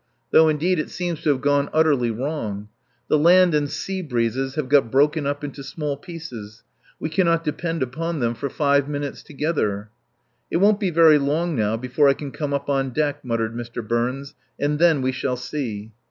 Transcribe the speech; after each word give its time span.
Though 0.31 0.49
indeed 0.49 0.79
it 0.79 0.89
seems 0.89 1.21
to 1.21 1.29
have 1.29 1.41
gone 1.41 1.69
utterly 1.71 2.09
wrong. 2.09 2.69
The 3.07 3.19
land 3.19 3.53
and 3.53 3.69
sea 3.69 4.01
breezes 4.01 4.55
have 4.55 4.67
got 4.67 4.89
broken 4.89 5.27
up 5.27 5.43
into 5.43 5.61
small 5.63 5.95
pieces. 5.95 6.63
We 6.99 7.07
cannot 7.07 7.43
depend 7.43 7.83
upon 7.83 8.19
them 8.19 8.33
for 8.33 8.49
five 8.49 8.89
minutes 8.89 9.21
together." 9.21 9.91
"It 10.49 10.57
won't 10.57 10.79
be 10.79 10.89
very 10.89 11.19
long 11.19 11.55
now 11.55 11.77
before 11.77 12.09
I 12.09 12.13
can 12.15 12.31
come 12.31 12.51
up 12.51 12.67
on 12.67 12.89
deck," 12.89 13.23
muttered 13.23 13.53
Mr. 13.53 13.87
Burns, 13.87 14.33
"and 14.59 14.79
then 14.79 15.03
we 15.03 15.11
shall 15.11 15.37
see." 15.37 15.91